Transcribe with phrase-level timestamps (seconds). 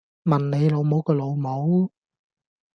[0.25, 1.91] 問你老母個老母